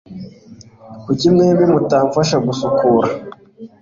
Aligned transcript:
Kuki 1.03 1.25
mwembi 1.33 1.63
mutamfasha 1.73 2.37
gusukura? 2.45 3.09